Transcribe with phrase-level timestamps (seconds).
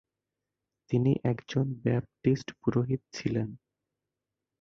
[0.91, 3.47] তিনি একজন ব্যাপটিস্ট পুরোহিত ছিলেন।